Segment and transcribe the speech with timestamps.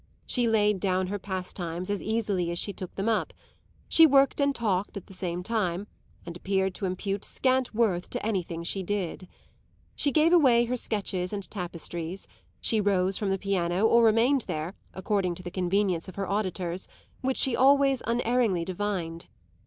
[0.25, 3.35] She laid down her pastimes as easily as she took them up;
[3.87, 5.85] she worked and talked at the same time,
[6.25, 9.27] and appeared to impute scant worth to anything she did.
[9.95, 12.27] She gave away her sketches and tapestries;
[12.59, 16.87] she rose from the piano or remained there, according to the convenience of her auditors,
[17.21, 19.27] which she always unerringly divined.